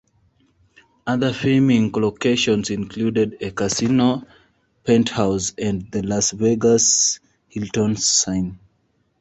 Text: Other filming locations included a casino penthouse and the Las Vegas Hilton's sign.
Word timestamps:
Other 1.05 1.31
filming 1.31 1.91
locations 1.91 2.71
included 2.71 3.37
a 3.39 3.51
casino 3.51 4.23
penthouse 4.83 5.53
and 5.59 5.91
the 5.91 6.01
Las 6.01 6.31
Vegas 6.31 7.19
Hilton's 7.49 8.07
sign. 8.07 8.57